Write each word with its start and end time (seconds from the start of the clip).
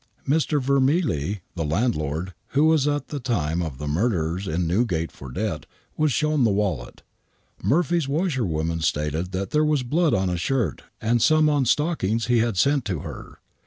Mr. 0.27 0.59
Vermilee, 0.59 1.41
the 1.53 1.63
landlord, 1.63 2.33
who 2.57 2.65
was 2.65 2.87
at 2.87 3.09
the 3.09 3.19
time 3.19 3.61
of 3.61 3.77
the 3.77 3.87
murders 3.87 4.47
in 4.47 4.65
Newgate 4.65 5.11
for 5.11 5.29
debt, 5.31 5.67
was 5.95 6.11
shown 6.11 6.43
the 6.43 6.49
wallet. 6.49 7.03
Murphy's 7.61 8.07
washer 8.07 8.43
woman 8.43 8.79
stated 8.81 9.31
that 9.31 9.51
there 9.51 9.63
was 9.63 9.83
blood 9.83 10.15
on 10.15 10.27
a 10.27 10.37
shirt 10.37 10.81
and 10.99 11.11
on 11.11 11.19
some 11.19 11.65
stock 11.67 12.03
ings 12.03 12.25
he 12.25 12.39
had 12.39 12.57
sent 12.57 12.83
to 12.85 13.01
her. 13.01 13.37